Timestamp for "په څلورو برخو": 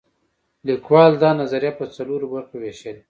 1.79-2.55